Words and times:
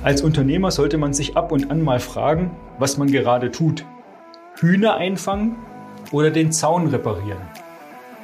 Als 0.00 0.22
Unternehmer 0.22 0.70
sollte 0.70 0.96
man 0.96 1.12
sich 1.12 1.36
ab 1.36 1.50
und 1.50 1.72
an 1.72 1.82
mal 1.82 1.98
fragen, 1.98 2.52
was 2.78 2.98
man 2.98 3.10
gerade 3.10 3.50
tut. 3.50 3.84
Hühner 4.60 4.94
einfangen 4.94 5.56
oder 6.12 6.30
den 6.30 6.52
Zaun 6.52 6.86
reparieren? 6.86 7.42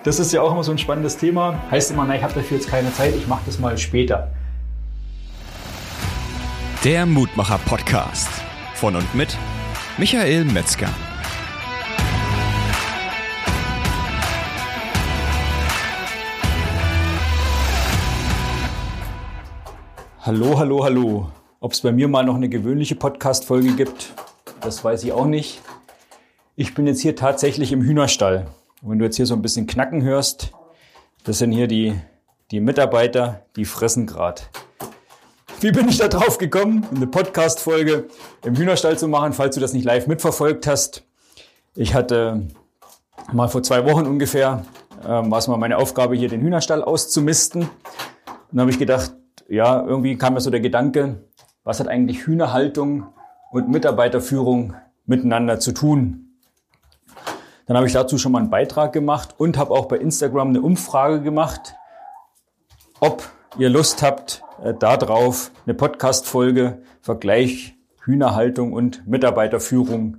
Das 0.04 0.20
ist 0.20 0.32
ja 0.32 0.40
auch 0.40 0.52
immer 0.52 0.62
so 0.62 0.70
ein 0.70 0.78
spannendes 0.78 1.16
Thema. 1.16 1.60
Heißt 1.72 1.90
immer, 1.90 2.04
na, 2.04 2.14
ich 2.14 2.22
habe 2.22 2.32
dafür 2.32 2.58
jetzt 2.58 2.68
keine 2.68 2.92
Zeit, 2.92 3.16
ich 3.16 3.26
mache 3.26 3.42
das 3.46 3.58
mal 3.58 3.76
später. 3.76 4.30
Der 6.84 7.06
Mutmacher 7.06 7.58
Podcast 7.66 8.30
von 8.74 8.94
und 8.94 9.12
mit 9.12 9.36
Michael 9.98 10.44
Metzger. 10.44 10.90
Hallo, 20.20 20.56
hallo, 20.56 20.84
hallo. 20.84 21.30
Ob 21.64 21.72
es 21.72 21.80
bei 21.80 21.92
mir 21.92 22.08
mal 22.08 22.26
noch 22.26 22.34
eine 22.34 22.50
gewöhnliche 22.50 22.94
Podcast-Folge 22.94 23.72
gibt, 23.72 24.12
das 24.60 24.84
weiß 24.84 25.02
ich 25.02 25.12
auch 25.12 25.24
nicht. 25.24 25.62
Ich 26.56 26.74
bin 26.74 26.86
jetzt 26.86 27.00
hier 27.00 27.16
tatsächlich 27.16 27.72
im 27.72 27.80
Hühnerstall. 27.80 28.48
Wenn 28.82 28.98
du 28.98 29.06
jetzt 29.06 29.16
hier 29.16 29.24
so 29.24 29.32
ein 29.32 29.40
bisschen 29.40 29.66
knacken 29.66 30.02
hörst, 30.02 30.52
das 31.24 31.38
sind 31.38 31.52
hier 31.52 31.66
die, 31.66 31.94
die 32.50 32.60
Mitarbeiter, 32.60 33.46
die 33.56 33.64
fressen 33.64 34.06
grad. 34.06 34.50
Wie 35.60 35.72
bin 35.72 35.88
ich 35.88 35.96
da 35.96 36.08
drauf 36.08 36.36
gekommen, 36.36 36.86
eine 36.94 37.06
Podcast-Folge 37.06 38.08
im 38.44 38.56
Hühnerstall 38.56 38.98
zu 38.98 39.08
machen, 39.08 39.32
falls 39.32 39.54
du 39.54 39.62
das 39.62 39.72
nicht 39.72 39.86
live 39.86 40.06
mitverfolgt 40.06 40.66
hast? 40.66 41.02
Ich 41.74 41.94
hatte 41.94 42.46
mal 43.32 43.48
vor 43.48 43.62
zwei 43.62 43.86
Wochen 43.86 44.06
ungefähr, 44.06 44.66
ähm, 45.02 45.30
war 45.30 45.38
es 45.38 45.48
mal 45.48 45.56
meine 45.56 45.78
Aufgabe, 45.78 46.14
hier 46.14 46.28
den 46.28 46.42
Hühnerstall 46.42 46.84
auszumisten. 46.84 47.62
Und 47.62 47.70
dann 48.52 48.60
habe 48.60 48.70
ich 48.70 48.78
gedacht, 48.78 49.14
ja, 49.48 49.82
irgendwie 49.82 50.18
kam 50.18 50.34
mir 50.34 50.42
so 50.42 50.50
der 50.50 50.60
Gedanke, 50.60 51.24
was 51.64 51.80
hat 51.80 51.88
eigentlich 51.88 52.26
Hühnerhaltung 52.26 53.08
und 53.50 53.68
Mitarbeiterführung 53.68 54.74
miteinander 55.06 55.58
zu 55.58 55.72
tun. 55.72 56.38
Dann 57.66 57.76
habe 57.76 57.86
ich 57.86 57.94
dazu 57.94 58.18
schon 58.18 58.32
mal 58.32 58.40
einen 58.40 58.50
Beitrag 58.50 58.92
gemacht 58.92 59.34
und 59.38 59.56
habe 59.56 59.72
auch 59.72 59.86
bei 59.86 59.96
Instagram 59.96 60.50
eine 60.50 60.60
Umfrage 60.60 61.22
gemacht, 61.22 61.74
ob 63.00 63.28
ihr 63.58 63.70
Lust 63.70 64.02
habt, 64.02 64.42
äh, 64.62 64.74
darauf 64.74 65.50
eine 65.64 65.74
Podcast-Folge 65.74 66.82
Vergleich 67.00 67.76
Hühnerhaltung 68.04 68.72
und 68.72 69.06
Mitarbeiterführung 69.06 70.18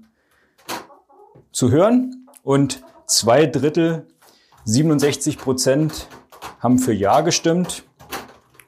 zu 1.51 1.71
hören. 1.71 2.27
Und 2.41 2.83
zwei 3.05 3.45
Drittel, 3.45 4.07
67 4.65 5.37
Prozent 5.37 6.07
haben 6.59 6.79
für 6.79 6.93
Ja 6.93 7.21
gestimmt. 7.21 7.83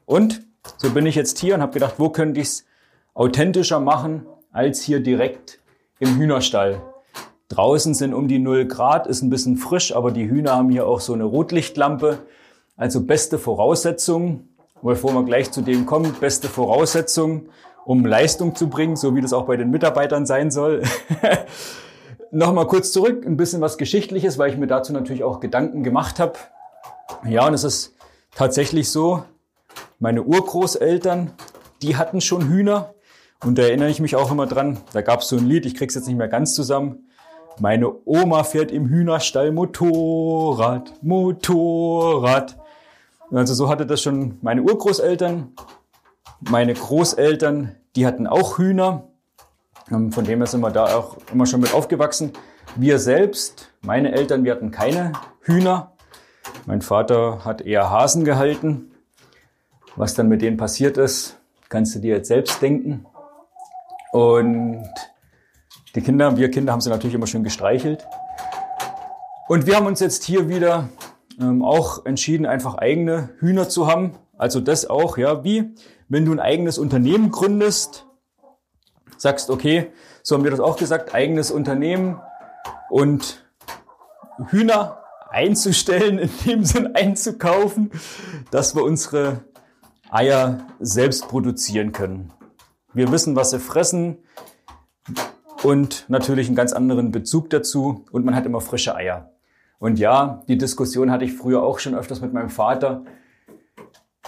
Und 0.05 0.41
so 0.77 0.91
bin 0.91 1.07
ich 1.07 1.15
jetzt 1.15 1.39
hier 1.39 1.55
und 1.55 1.61
habe 1.61 1.73
gedacht, 1.73 1.95
wo 1.97 2.09
könnte 2.09 2.39
ich 2.39 2.47
es 2.47 2.66
authentischer 3.17 3.79
machen 3.79 4.27
als 4.51 4.81
hier 4.81 4.99
direkt 4.99 5.59
im 5.99 6.17
Hühnerstall. 6.17 6.83
Draußen 7.49 7.95
sind 7.95 8.13
um 8.13 8.27
die 8.27 8.37
0 8.37 8.65
Grad, 8.65 9.07
ist 9.07 9.23
ein 9.23 9.31
bisschen 9.31 9.57
frisch, 9.57 9.95
aber 9.95 10.11
die 10.11 10.29
Hühner 10.29 10.55
haben 10.55 10.69
hier 10.69 10.85
auch 10.85 10.99
so 10.99 11.13
eine 11.13 11.23
Rotlichtlampe. 11.23 12.19
Also 12.75 13.01
beste 13.01 13.39
Voraussetzungen, 13.39 14.55
bevor 14.83 15.13
wir 15.13 15.23
gleich 15.23 15.51
zu 15.51 15.61
dem 15.63 15.87
kommen, 15.87 16.15
beste 16.19 16.47
Voraussetzungen, 16.47 17.49
um 17.85 18.05
Leistung 18.05 18.53
zu 18.53 18.69
bringen, 18.69 18.95
so 18.95 19.15
wie 19.15 19.21
das 19.21 19.33
auch 19.33 19.45
bei 19.45 19.57
den 19.57 19.71
Mitarbeitern 19.71 20.27
sein 20.27 20.51
soll. 20.51 20.83
Nochmal 22.31 22.67
kurz 22.67 22.91
zurück, 22.91 23.25
ein 23.25 23.37
bisschen 23.37 23.61
was 23.61 23.79
Geschichtliches, 23.79 24.37
weil 24.37 24.51
ich 24.51 24.57
mir 24.57 24.67
dazu 24.67 24.93
natürlich 24.93 25.23
auch 25.23 25.39
Gedanken 25.39 25.81
gemacht 25.81 26.19
habe. 26.19 26.33
Ja, 27.27 27.47
und 27.47 27.55
es 27.55 27.63
ist 27.63 27.95
tatsächlich 28.35 28.91
so, 28.91 29.23
meine 29.97 30.21
Urgroßeltern, 30.21 31.31
die 31.81 31.95
hatten 31.95 32.21
schon 32.21 32.47
Hühner. 32.47 32.93
Und 33.43 33.57
da 33.57 33.63
erinnere 33.63 33.89
ich 33.89 33.99
mich 33.99 34.15
auch 34.15 34.31
immer 34.31 34.47
dran, 34.47 34.79
da 34.93 35.01
gab 35.01 35.21
es 35.21 35.27
so 35.27 35.37
ein 35.37 35.45
Lied, 35.45 35.65
ich 35.65 35.75
krieg's 35.75 35.95
jetzt 35.95 36.07
nicht 36.07 36.17
mehr 36.17 36.27
ganz 36.27 36.55
zusammen. 36.55 37.07
Meine 37.59 37.91
Oma 38.05 38.43
fährt 38.43 38.71
im 38.71 38.87
Hühnerstall 38.87 39.51
Motorrad, 39.51 40.93
Motorrad. 41.01 42.57
Also 43.31 43.53
so 43.53 43.69
hatte 43.69 43.85
das 43.85 44.01
schon 44.01 44.37
meine 44.41 44.61
Urgroßeltern. 44.61 45.53
Meine 46.41 46.73
Großeltern, 46.73 47.75
die 47.95 48.05
hatten 48.05 48.27
auch 48.27 48.57
Hühner. 48.57 49.07
Ähm, 49.91 50.11
von 50.11 50.23
dem 50.25 50.39
her 50.39 50.47
sind 50.47 50.61
wir 50.61 50.69
da 50.69 50.95
auch 50.95 51.17
immer 51.33 51.45
schon 51.45 51.61
mit 51.61 51.73
aufgewachsen. 51.73 52.31
Wir 52.75 52.99
selbst, 52.99 53.71
meine 53.81 54.11
Eltern, 54.11 54.43
wir 54.43 54.51
hatten 54.51 54.69
keine 54.69 55.13
Hühner. 55.41 55.93
Mein 56.67 56.81
Vater 56.81 57.43
hat 57.43 57.61
eher 57.61 57.89
Hasen 57.89 58.23
gehalten. 58.23 58.91
Was 59.95 60.13
dann 60.13 60.27
mit 60.27 60.43
denen 60.43 60.57
passiert 60.57 60.97
ist, 60.97 61.37
kannst 61.69 61.95
du 61.95 61.99
dir 61.99 62.15
jetzt 62.17 62.27
selbst 62.27 62.61
denken. 62.61 63.05
Und 64.11 64.85
die 65.95 66.01
Kinder, 66.01 66.37
wir 66.37 66.51
Kinder 66.51 66.73
haben 66.73 66.81
sie 66.81 66.89
natürlich 66.89 67.15
immer 67.15 67.27
schön 67.27 67.43
gestreichelt. 67.43 68.07
Und 69.47 69.65
wir 69.65 69.75
haben 69.75 69.85
uns 69.85 69.99
jetzt 69.99 70.23
hier 70.23 70.49
wieder 70.49 70.89
ähm, 71.39 71.63
auch 71.63 72.05
entschieden, 72.05 72.45
einfach 72.45 72.75
eigene 72.75 73.29
Hühner 73.39 73.69
zu 73.69 73.87
haben. 73.87 74.11
Also 74.37 74.59
das 74.59 74.89
auch, 74.89 75.17
ja, 75.17 75.43
wie 75.43 75.73
wenn 76.09 76.25
du 76.25 76.31
ein 76.31 76.39
eigenes 76.39 76.77
Unternehmen 76.77 77.31
gründest, 77.31 78.05
sagst, 79.17 79.49
okay, 79.49 79.91
so 80.23 80.35
haben 80.35 80.43
wir 80.43 80.51
das 80.51 80.59
auch 80.59 80.77
gesagt, 80.77 81.13
eigenes 81.13 81.51
Unternehmen 81.51 82.21
und 82.89 83.43
Hühner 84.49 85.03
einzustellen, 85.29 86.19
in 86.19 86.29
dem 86.45 86.65
Sinn 86.65 86.95
einzukaufen, 86.95 87.91
dass 88.51 88.75
wir 88.75 88.83
unsere 88.83 89.43
Eier 90.09 90.67
selbst 90.79 91.27
produzieren 91.27 91.91
können. 91.91 92.31
Wir 92.97 93.11
wissen, 93.11 93.35
was 93.35 93.51
sie 93.51 93.59
fressen 93.59 94.17
und 95.61 96.05
natürlich 96.07 96.47
einen 96.47 96.55
ganz 96.55 96.73
anderen 96.73 97.11
Bezug 97.11 97.51
dazu 97.51 98.05
und 98.11 98.25
man 98.25 98.35
hat 98.35 98.47
immer 98.47 98.59
frische 98.59 98.95
Eier. 98.95 99.33
Und 99.77 99.99
ja, 99.99 100.41
die 100.47 100.57
Diskussion 100.57 101.11
hatte 101.11 101.23
ich 101.23 101.33
früher 101.33 101.61
auch 101.61 101.77
schon 101.77 101.93
öfters 101.93 102.21
mit 102.21 102.33
meinem 102.33 102.49
Vater. 102.49 103.03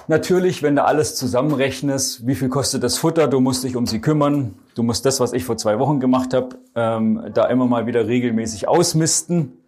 Natürlich, 0.07 0.61
wenn 0.61 0.75
du 0.75 0.85
alles 0.85 1.15
zusammenrechnest, 1.15 2.27
wie 2.27 2.35
viel 2.35 2.49
kostet 2.49 2.83
das 2.83 2.99
Futter, 2.99 3.27
du 3.27 3.39
musst 3.39 3.63
dich 3.63 3.75
um 3.75 3.87
sie 3.87 4.01
kümmern, 4.01 4.53
du 4.75 4.83
musst 4.83 5.03
das, 5.03 5.19
was 5.19 5.33
ich 5.33 5.45
vor 5.45 5.57
zwei 5.57 5.79
Wochen 5.79 5.99
gemacht 5.99 6.35
habe, 6.35 6.49
ähm, 6.75 7.31
da 7.33 7.47
immer 7.47 7.65
mal 7.65 7.87
wieder 7.87 8.05
regelmäßig 8.05 8.67
ausmisten. 8.67 9.63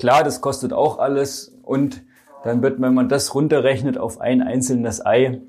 Klar, 0.00 0.24
das 0.24 0.40
kostet 0.40 0.72
auch 0.72 0.98
alles 0.98 1.56
und 1.62 2.02
dann 2.42 2.64
wird, 2.64 2.80
wenn 2.80 2.94
man 2.94 3.08
das 3.08 3.32
runterrechnet 3.32 3.96
auf 3.96 4.20
ein 4.20 4.42
einzelnes 4.42 5.06
Ei, 5.06 5.40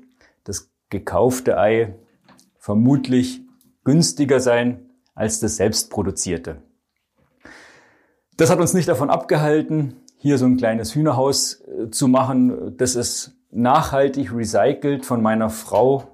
das 0.44 0.70
gekaufte 0.88 1.58
Ei 1.58 1.96
vermutlich 2.62 3.42
günstiger 3.82 4.38
sein 4.38 4.88
als 5.16 5.40
das 5.40 5.56
selbstproduzierte. 5.56 6.62
Das 8.36 8.50
hat 8.50 8.60
uns 8.60 8.72
nicht 8.72 8.88
davon 8.88 9.10
abgehalten, 9.10 9.96
hier 10.16 10.38
so 10.38 10.46
ein 10.46 10.56
kleines 10.56 10.94
Hühnerhaus 10.94 11.60
äh, 11.60 11.90
zu 11.90 12.06
machen. 12.06 12.76
Das 12.76 12.94
ist 12.94 13.36
nachhaltig 13.50 14.32
recycelt 14.32 15.04
von 15.04 15.20
meiner 15.20 15.50
Frau. 15.50 16.04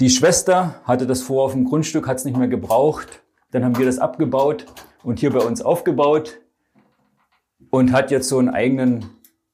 Die 0.00 0.10
Schwester 0.10 0.80
hatte 0.82 1.06
das 1.06 1.22
vor 1.22 1.44
auf 1.44 1.52
dem 1.52 1.64
Grundstück, 1.64 2.08
hat 2.08 2.16
es 2.16 2.24
nicht 2.24 2.36
mehr 2.36 2.48
gebraucht. 2.48 3.22
Dann 3.52 3.64
haben 3.64 3.78
wir 3.78 3.86
das 3.86 4.00
abgebaut 4.00 4.66
und 5.04 5.20
hier 5.20 5.30
bei 5.30 5.38
uns 5.38 5.62
aufgebaut 5.62 6.40
und 7.70 7.92
hat 7.92 8.10
jetzt 8.10 8.28
so 8.28 8.40
einen 8.40 8.48
eigenen 8.48 9.06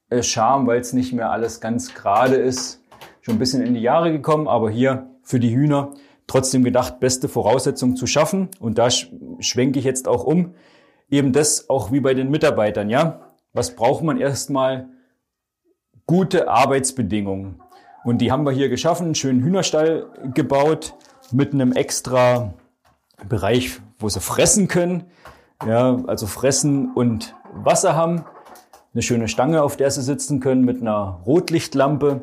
äh, 0.09 0.23
Charme, 0.23 0.67
weil 0.67 0.81
es 0.81 0.95
nicht 0.95 1.13
mehr 1.13 1.31
alles 1.31 1.61
ganz 1.61 1.95
gerade 1.95 2.37
ist 2.37 2.80
schon 3.21 3.37
ein 3.37 3.39
bisschen 3.39 3.63
in 3.63 3.75
die 3.75 3.81
Jahre 3.81 4.13
gekommen, 4.13 4.49
aber 4.49 4.71
hier 4.71 5.09
für 5.23 5.41
die 5.41 5.55
Hühner 5.55 5.93
trotzdem 6.27 6.63
gedacht, 6.63 7.01
beste 7.01 7.29
Voraussetzungen 7.29 7.97
zu 7.97 8.07
schaffen. 8.07 8.49
Und 8.61 8.79
da 8.79 8.89
schwenke 8.91 9.79
ich 9.79 9.85
jetzt 9.85 10.07
auch 10.07 10.25
um. 10.25 10.55
Eben 11.11 11.33
das 11.33 11.69
auch 11.69 11.91
wie 11.91 12.01
bei 12.01 12.15
den 12.15 12.31
Mitarbeitern, 12.31 12.89
ja. 12.89 13.33
Was 13.53 13.75
braucht 13.75 14.05
man 14.05 14.19
erstmal? 14.19 14.89
Gute 16.07 16.49
Arbeitsbedingungen. 16.49 17.61
Und 18.05 18.19
die 18.19 18.33
haben 18.33 18.45
wir 18.45 18.53
hier 18.53 18.69
geschaffen, 18.69 19.07
einen 19.07 19.15
schönen 19.15 19.43
Hühnerstall 19.43 20.07
gebaut 20.35 20.95
mit 21.33 21.53
einem 21.53 21.73
extra 21.73 22.55
Bereich, 23.29 23.81
wo 23.99 24.09
sie 24.09 24.21
fressen 24.21 24.69
können. 24.69 25.05
Ja, 25.67 26.01
also 26.07 26.27
fressen 26.27 26.93
und 26.95 27.35
Wasser 27.53 27.95
haben. 27.95 28.25
Eine 28.95 29.03
schöne 29.03 29.29
Stange, 29.29 29.63
auf 29.63 29.77
der 29.77 29.91
sie 29.91 30.03
sitzen 30.03 30.41
können 30.41 30.65
mit 30.65 30.81
einer 30.81 31.21
Rotlichtlampe 31.27 32.23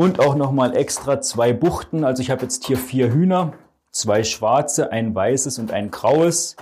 und 0.00 0.18
auch 0.18 0.34
nochmal 0.34 0.74
extra 0.78 1.20
zwei 1.20 1.52
Buchten. 1.52 2.04
Also 2.04 2.22
ich 2.22 2.30
habe 2.30 2.40
jetzt 2.40 2.64
hier 2.64 2.78
vier 2.78 3.12
Hühner, 3.12 3.52
zwei 3.90 4.24
schwarze, 4.24 4.90
ein 4.92 5.14
weißes 5.14 5.58
und 5.58 5.72
ein 5.72 5.90
graues, 5.90 6.56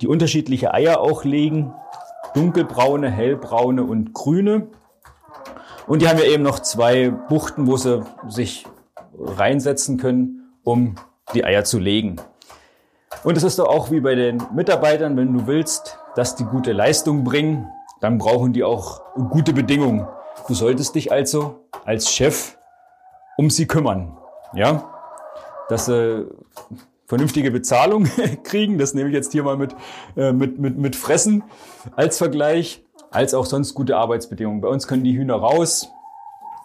die 0.00 0.06
unterschiedliche 0.06 0.72
Eier 0.72 1.00
auch 1.00 1.24
legen. 1.24 1.74
Dunkelbraune, 2.36 3.10
hellbraune 3.10 3.82
und 3.82 4.14
grüne. 4.14 4.68
Und 5.88 6.00
die 6.00 6.08
haben 6.08 6.20
ja 6.20 6.26
eben 6.26 6.44
noch 6.44 6.60
zwei 6.60 7.10
Buchten, 7.10 7.66
wo 7.66 7.76
sie 7.76 8.04
sich 8.28 8.66
reinsetzen 9.18 9.96
können, 9.96 10.52
um 10.62 10.94
die 11.34 11.44
Eier 11.44 11.64
zu 11.64 11.80
legen. 11.80 12.20
Und 13.24 13.36
es 13.36 13.42
ist 13.42 13.58
doch 13.58 13.66
auch 13.66 13.90
wie 13.90 13.98
bei 13.98 14.14
den 14.14 14.40
Mitarbeitern, 14.54 15.16
wenn 15.16 15.32
du 15.32 15.48
willst, 15.48 15.98
dass 16.14 16.36
die 16.36 16.44
gute 16.44 16.70
Leistung 16.70 17.24
bringen, 17.24 17.66
dann 18.00 18.18
brauchen 18.18 18.52
die 18.52 18.62
auch 18.62 19.00
gute 19.30 19.52
Bedingungen. 19.52 20.06
Du 20.46 20.54
solltest 20.54 20.94
dich 20.94 21.10
also 21.10 21.64
als 21.84 22.12
Chef 22.12 22.55
um 23.36 23.50
sie 23.50 23.66
kümmern. 23.66 24.16
Ja? 24.54 24.92
dass 25.68 25.86
sie 25.86 26.26
vernünftige 27.06 27.50
Bezahlung 27.50 28.04
kriegen. 28.44 28.78
Das 28.78 28.94
nehme 28.94 29.08
ich 29.08 29.14
jetzt 29.14 29.32
hier 29.32 29.42
mal 29.42 29.56
mit, 29.56 29.74
äh, 30.16 30.32
mit, 30.32 30.58
mit, 30.58 30.76
mit 30.78 30.96
Fressen 30.96 31.44
als 31.94 32.18
Vergleich, 32.18 32.84
als 33.10 33.34
auch 33.34 33.46
sonst 33.46 33.74
gute 33.74 33.96
Arbeitsbedingungen. 33.96 34.60
Bei 34.60 34.68
uns 34.68 34.86
können 34.86 35.04
die 35.04 35.16
Hühner 35.16 35.36
raus, 35.36 35.90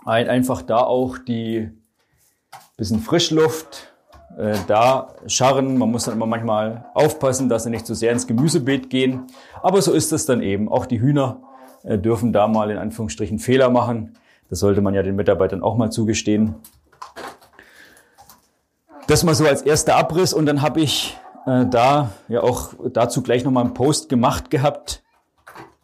einfach 0.06 0.64
da 0.64 0.80
auch 0.80 1.18
die 1.20 1.70
bisschen 2.76 3.00
Frischluft, 3.00 3.94
äh, 4.38 4.56
da 4.68 5.14
scharren. 5.28 5.78
Man 5.78 5.92
muss 5.92 6.06
dann 6.06 6.16
immer 6.16 6.26
manchmal 6.26 6.86
aufpassen, 6.96 7.50
dass 7.50 7.64
sie 7.64 7.70
nicht 7.70 7.86
zu 7.86 7.94
so 7.94 8.00
sehr 8.00 8.12
ins 8.12 8.26
Gemüsebeet 8.26 8.90
gehen. 8.90 9.28
Aber 9.62 9.82
so 9.82 9.92
ist 9.92 10.12
es 10.12 10.26
dann 10.26 10.42
eben. 10.42 10.70
Auch 10.70 10.88
die 10.88 11.00
Hühner 11.00 11.44
äh, 11.84 12.00
dürfen 12.00 12.34
da 12.34 12.48
mal 12.48 12.72
in 12.72 12.78
Anführungsstrichen 12.78 13.38
Fehler 13.38 13.70
machen. 13.70 14.18
Das 14.52 14.60
sollte 14.60 14.82
man 14.82 14.94
ja 14.94 15.02
den 15.02 15.16
Mitarbeitern 15.16 15.64
auch 15.64 15.78
mal 15.78 15.92
zugestehen. 15.92 16.56
Das 19.08 19.24
mal 19.24 19.34
so 19.34 19.46
als 19.46 19.62
erster 19.62 19.96
Abriss 19.96 20.34
und 20.34 20.46
dann 20.46 20.62
habe 20.62 20.82
ich 20.82 21.18
äh, 21.48 21.66
da 21.66 22.12
ja 22.28 22.44
auch 22.44 22.74
dazu 22.92 23.24
gleich 23.24 23.46
nochmal 23.46 23.64
einen 23.64 23.74
Post 23.74 24.10
gemacht 24.10 24.52
gehabt, 24.52 25.04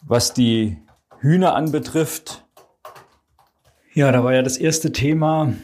was 0.02 0.34
die 0.34 0.82
Hühner 1.18 1.54
anbetrifft. 1.54 2.44
Ja, 3.94 4.12
da 4.12 4.22
war 4.22 4.34
ja 4.34 4.42
das 4.42 4.58
erste 4.58 4.92
Thema, 4.92 5.54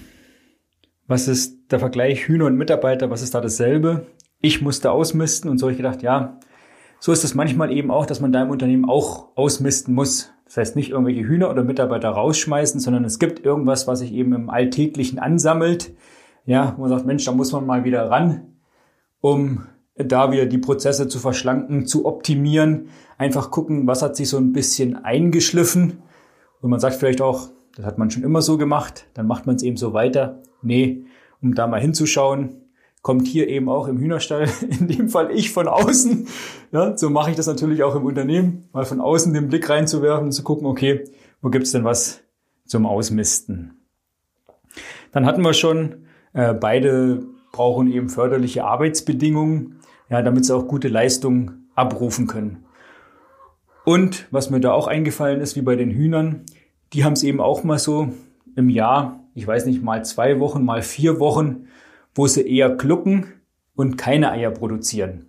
was 1.06 1.28
ist 1.28 1.70
der 1.72 1.80
Vergleich 1.80 2.26
Hühner 2.26 2.46
und 2.46 2.56
Mitarbeiter, 2.56 3.10
was 3.10 3.20
ist 3.20 3.34
da 3.34 3.42
dasselbe? 3.42 4.06
Ich 4.40 4.62
musste 4.62 4.90
ausmisten 4.90 5.50
und 5.50 5.58
so 5.58 5.66
habe 5.66 5.72
ich 5.72 5.78
gedacht, 5.78 6.02
ja, 6.02 6.40
so 7.00 7.12
ist 7.12 7.22
es 7.22 7.34
manchmal 7.34 7.70
eben 7.70 7.90
auch, 7.90 8.06
dass 8.06 8.20
man 8.20 8.32
da 8.32 8.42
im 8.42 8.48
Unternehmen 8.48 8.88
auch 8.88 9.36
ausmisten 9.36 9.94
muss. 9.94 10.33
Das 10.44 10.56
heißt 10.56 10.76
nicht 10.76 10.90
irgendwelche 10.90 11.26
Hühner 11.26 11.50
oder 11.50 11.64
Mitarbeiter 11.64 12.10
rausschmeißen, 12.10 12.80
sondern 12.80 13.04
es 13.04 13.18
gibt 13.18 13.44
irgendwas, 13.44 13.86
was 13.86 14.00
sich 14.00 14.12
eben 14.12 14.34
im 14.34 14.50
Alltäglichen 14.50 15.18
ansammelt, 15.18 15.94
ja, 16.44 16.74
wo 16.76 16.82
man 16.82 16.90
sagt, 16.90 17.06
Mensch, 17.06 17.24
da 17.24 17.32
muss 17.32 17.52
man 17.52 17.66
mal 17.66 17.84
wieder 17.84 18.10
ran, 18.10 18.42
um 19.20 19.66
da 19.96 20.32
wieder 20.32 20.46
die 20.46 20.58
Prozesse 20.58 21.08
zu 21.08 21.18
verschlanken, 21.18 21.86
zu 21.86 22.04
optimieren, 22.04 22.88
einfach 23.16 23.50
gucken, 23.50 23.86
was 23.86 24.02
hat 24.02 24.16
sich 24.16 24.28
so 24.28 24.36
ein 24.36 24.52
bisschen 24.52 25.02
eingeschliffen. 25.04 26.02
Und 26.60 26.70
man 26.70 26.80
sagt 26.80 26.96
vielleicht 26.96 27.22
auch, 27.22 27.48
das 27.76 27.86
hat 27.86 27.98
man 27.98 28.10
schon 28.10 28.22
immer 28.22 28.42
so 28.42 28.58
gemacht, 28.58 29.06
dann 29.14 29.26
macht 29.26 29.46
man 29.46 29.56
es 29.56 29.62
eben 29.62 29.76
so 29.76 29.92
weiter. 29.92 30.42
Nee, 30.62 31.04
um 31.40 31.54
da 31.54 31.66
mal 31.66 31.80
hinzuschauen, 31.80 32.63
kommt 33.04 33.28
hier 33.28 33.48
eben 33.48 33.68
auch 33.68 33.86
im 33.86 33.98
Hühnerstall, 33.98 34.48
in 34.80 34.88
dem 34.88 35.10
Fall 35.10 35.30
ich 35.30 35.52
von 35.52 35.68
außen. 35.68 36.26
Ja, 36.72 36.96
so 36.96 37.10
mache 37.10 37.30
ich 37.30 37.36
das 37.36 37.46
natürlich 37.46 37.82
auch 37.82 37.94
im 37.94 38.06
Unternehmen, 38.06 38.66
mal 38.72 38.86
von 38.86 39.00
außen 39.00 39.34
den 39.34 39.48
Blick 39.48 39.68
reinzuwerfen 39.68 40.24
und 40.24 40.32
zu 40.32 40.42
gucken, 40.42 40.66
okay, 40.66 41.04
wo 41.42 41.50
gibt's 41.50 41.70
denn 41.70 41.84
was 41.84 42.22
zum 42.66 42.86
Ausmisten? 42.86 43.78
Dann 45.12 45.26
hatten 45.26 45.42
wir 45.42 45.52
schon 45.52 46.06
äh, 46.32 46.54
beide 46.54 47.22
brauchen 47.52 47.92
eben 47.92 48.08
förderliche 48.08 48.64
Arbeitsbedingungen, 48.64 49.80
ja, 50.08 50.22
damit 50.22 50.46
sie 50.46 50.56
auch 50.56 50.66
gute 50.66 50.88
Leistungen 50.88 51.68
abrufen 51.74 52.26
können. 52.26 52.64
Und 53.84 54.26
was 54.30 54.48
mir 54.48 54.60
da 54.60 54.72
auch 54.72 54.86
eingefallen 54.86 55.42
ist, 55.42 55.56
wie 55.56 55.62
bei 55.62 55.76
den 55.76 55.90
Hühnern, 55.90 56.46
die 56.94 57.04
haben 57.04 57.12
es 57.12 57.22
eben 57.22 57.42
auch 57.42 57.64
mal 57.64 57.78
so 57.78 58.14
im 58.56 58.70
Jahr, 58.70 59.20
ich 59.34 59.46
weiß 59.46 59.66
nicht, 59.66 59.82
mal 59.82 60.06
zwei 60.06 60.40
Wochen, 60.40 60.64
mal 60.64 60.80
vier 60.80 61.20
Wochen, 61.20 61.66
wo 62.14 62.26
sie 62.26 62.46
eher 62.46 62.70
glucken 62.70 63.32
und 63.74 63.96
keine 63.96 64.30
Eier 64.30 64.50
produzieren. 64.50 65.26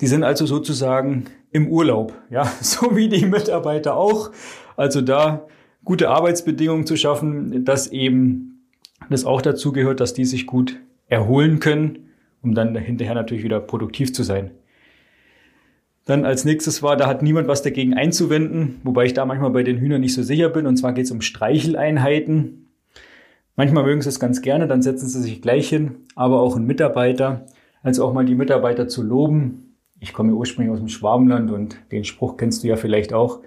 Die 0.00 0.06
sind 0.06 0.24
also 0.24 0.46
sozusagen 0.46 1.26
im 1.50 1.68
Urlaub, 1.68 2.14
ja, 2.30 2.44
so 2.60 2.96
wie 2.96 3.08
die 3.08 3.26
Mitarbeiter 3.26 3.96
auch. 3.96 4.32
Also 4.76 5.00
da 5.00 5.46
gute 5.84 6.08
Arbeitsbedingungen 6.08 6.86
zu 6.86 6.96
schaffen, 6.96 7.64
dass 7.64 7.88
eben 7.88 8.68
das 9.10 9.24
auch 9.24 9.42
dazu 9.42 9.72
gehört, 9.72 10.00
dass 10.00 10.14
die 10.14 10.24
sich 10.24 10.46
gut 10.46 10.80
erholen 11.08 11.60
können, 11.60 12.10
um 12.42 12.54
dann 12.54 12.76
hinterher 12.76 13.14
natürlich 13.14 13.44
wieder 13.44 13.60
produktiv 13.60 14.12
zu 14.12 14.22
sein. 14.22 14.52
Dann 16.04 16.24
als 16.24 16.44
nächstes 16.44 16.82
war, 16.82 16.96
da 16.96 17.06
hat 17.06 17.22
niemand 17.22 17.46
was 17.46 17.62
dagegen 17.62 17.94
einzuwenden, 17.94 18.80
wobei 18.82 19.04
ich 19.04 19.14
da 19.14 19.24
manchmal 19.24 19.50
bei 19.50 19.62
den 19.62 19.78
Hühnern 19.78 20.00
nicht 20.00 20.14
so 20.14 20.22
sicher 20.22 20.48
bin. 20.48 20.66
Und 20.66 20.76
zwar 20.76 20.92
geht 20.92 21.04
es 21.04 21.12
um 21.12 21.20
Streicheleinheiten. 21.20 22.61
Manchmal 23.56 23.84
mögen 23.84 24.00
sie 24.00 24.08
es 24.08 24.20
ganz 24.20 24.40
gerne, 24.40 24.66
dann 24.66 24.82
setzen 24.82 25.08
sie 25.08 25.20
sich 25.20 25.42
gleich 25.42 25.68
hin, 25.68 26.06
aber 26.14 26.40
auch 26.40 26.56
ein 26.56 26.64
Mitarbeiter, 26.64 27.46
also 27.82 28.04
auch 28.04 28.12
mal 28.12 28.24
die 28.24 28.34
Mitarbeiter 28.34 28.88
zu 28.88 29.02
loben. 29.02 29.76
Ich 30.00 30.12
komme 30.12 30.32
ursprünglich 30.32 30.72
aus 30.72 30.78
dem 30.78 30.88
Schwabenland 30.88 31.50
und 31.50 31.76
den 31.92 32.04
Spruch 32.04 32.36
kennst 32.36 32.62
du 32.62 32.68
ja 32.68 32.76
vielleicht 32.76 33.12
auch. 33.12 33.40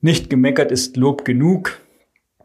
Nicht 0.00 0.30
gemeckert 0.30 0.70
ist 0.72 0.96
Lob 0.96 1.24
genug. 1.24 1.78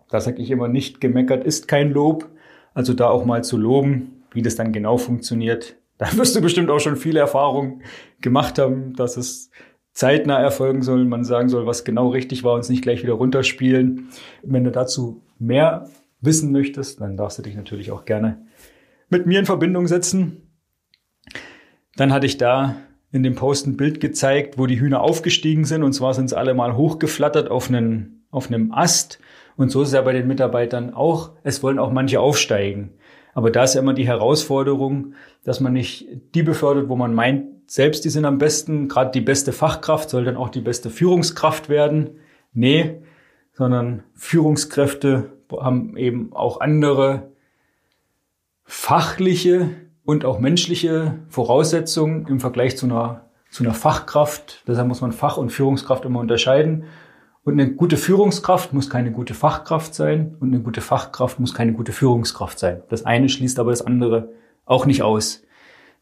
Da 0.09 0.19
sage 0.19 0.42
ich 0.42 0.51
immer, 0.51 0.68
nicht 0.68 1.01
gemeckert 1.01 1.44
ist 1.44 1.68
kein 1.68 1.92
Lob. 1.92 2.30
Also 2.74 2.94
da 2.94 3.09
auch 3.09 3.25
mal 3.25 3.44
zu 3.44 3.57
loben, 3.57 4.24
wie 4.31 4.42
das 4.42 4.56
dann 4.56 4.71
genau 4.71 4.97
funktioniert. 4.97 5.75
Da 5.97 6.07
wirst 6.18 6.36
du 6.36 6.42
bestimmt 6.42 6.69
auch 6.69 6.81
schon 6.81 6.97
viele 6.97 7.21
Erfahrungen 7.21 7.81
gemacht 8.19 8.59
haben, 8.59 8.97
dass 8.97 9.15
es 9.15 9.50
zeitnah 9.94 10.42
erfolgen 10.42 10.81
soll, 10.81 11.06
man 11.06 11.24
sagen 11.24 11.47
soll, 11.47 11.65
was 11.65 11.86
genau 11.86 12.09
richtig 12.09 12.44
war 12.44 12.56
und 12.56 12.59
es 12.59 12.69
nicht 12.69 12.81
gleich 12.81 13.01
wieder 13.01 13.13
runterspielen. 13.13 14.09
Wenn 14.44 14.65
du 14.65 14.71
dazu 14.71 15.21
mehr 15.39 15.88
wissen 16.25 16.51
möchtest, 16.51 17.01
dann 17.01 17.18
darfst 17.18 17.38
du 17.38 17.42
dich 17.42 17.56
natürlich 17.56 17.92
auch 17.92 18.06
gerne 18.06 18.45
mit 19.10 19.25
mir 19.25 19.39
in 19.39 19.45
Verbindung 19.45 19.88
setzen. 19.88 20.50
Dann 21.95 22.12
hatte 22.12 22.25
ich 22.25 22.38
da 22.38 22.75
in 23.12 23.24
dem 23.24 23.36
Post 23.36 23.68
ein 23.68 23.77
Bild 23.77 24.01
gezeigt, 24.01 24.57
wo 24.57 24.66
die 24.66 24.80
Hühner 24.80 25.01
aufgestiegen 25.01 25.63
sind. 25.63 25.83
Und 25.83 25.94
zwar 25.94 26.13
sind 26.13 26.30
sie 26.30 26.38
alle 26.38 26.54
mal 26.54 26.75
hochgeflattert 26.75 27.50
auf 27.50 27.69
einen, 27.69 28.25
auf 28.30 28.48
einem 28.48 28.74
Ast. 28.74 29.19
Und 29.56 29.69
so 29.69 29.81
ist 29.81 29.89
es 29.89 29.94
ja 29.94 30.01
bei 30.01 30.12
den 30.12 30.27
Mitarbeitern 30.27 30.94
auch. 30.94 31.31
Es 31.44 31.63
wollen 31.63 31.80
auch 31.80 31.92
manche 31.92 32.19
aufsteigen. 32.19 32.92
Aber 33.33 33.51
da 33.51 33.63
ist 33.63 33.75
ja 33.75 33.81
immer 33.81 33.94
die 33.94 34.07
Herausforderung, 34.07 35.13
dass 35.44 35.60
man 35.60 35.74
nicht 35.74 36.07
die 36.33 36.44
befördert, 36.44 36.89
wo 36.89 36.95
man 36.95 37.13
meint, 37.13 37.45
selbst 37.68 38.06
die 38.06 38.10
sind 38.10 38.25
am 38.25 38.38
besten, 38.38 38.88
gerade 38.88 39.12
die 39.12 39.21
beste 39.21 39.51
Fachkraft 39.51 40.10
soll 40.10 40.25
dann 40.25 40.38
auch 40.38 40.50
die 40.50 40.62
beste 40.62 40.89
Führungskraft 40.89 41.69
werden. 41.69 42.12
Nee, 42.54 43.01
sondern 43.54 44.04
Führungskräfte 44.13 45.35
haben 45.51 45.97
eben 45.97 46.33
auch 46.33 46.62
andere 46.62 47.31
fachliche 48.63 49.69
und 50.03 50.25
auch 50.25 50.39
menschliche 50.39 51.19
Voraussetzungen 51.30 52.27
im 52.27 52.39
Vergleich 52.39 52.77
zu 52.77 52.86
einer, 52.86 53.30
zu 53.50 53.63
einer 53.63 53.74
Fachkraft. 53.74 54.63
Deshalb 54.68 54.88
muss 54.88 55.01
man 55.01 55.12
Fach- 55.12 55.38
und 55.38 55.51
Führungskraft 55.51 56.06
immer 56.06 56.19
unterscheiden. 56.19 56.86
Und 57.44 57.53
eine 57.53 57.71
gute 57.71 57.97
Führungskraft 57.97 58.74
muss 58.74 58.89
keine 58.89 59.12
gute 59.12 59.36
Fachkraft 59.36 59.94
sein 59.94 60.36
und 60.39 60.53
eine 60.53 60.63
gute 60.63 60.81
Fachkraft 60.81 61.39
muss 61.39 61.53
keine 61.53 61.74
gute 61.74 61.92
Führungskraft 61.92 62.57
sein. 62.57 62.81
Das 62.89 63.06
eine 63.06 63.30
schließt 63.30 63.59
aber 63.59 63.69
das 63.69 63.86
andere 63.86 64.30
auch 64.66 64.87
nicht 64.87 65.04
aus. 65.04 65.44